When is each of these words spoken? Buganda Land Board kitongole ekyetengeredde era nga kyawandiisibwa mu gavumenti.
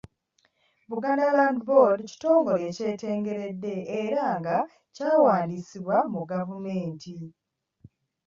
Buganda 0.89 1.25
Land 1.37 1.59
Board 1.67 1.99
kitongole 2.11 2.63
ekyetengeredde 2.71 3.73
era 4.01 4.23
nga 4.39 4.57
kyawandiisibwa 4.95 5.97
mu 6.13 6.21
gavumenti. 6.31 7.15